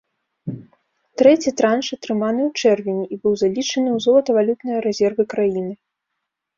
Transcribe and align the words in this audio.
Трэці 1.21 1.53
транш 1.61 1.91
атрыманы 1.97 2.41
ў 2.49 2.63
чэрвені 2.63 3.05
і 3.13 3.23
быў 3.23 3.33
залічаны 3.45 3.89
ў 3.93 3.97
золатавалютныя 4.09 4.77
рэзервы 4.91 5.23
краіны. 5.37 5.73